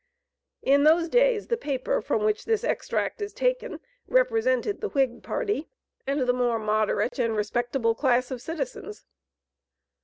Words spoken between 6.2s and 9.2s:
the more moderate and respectable class of citizens.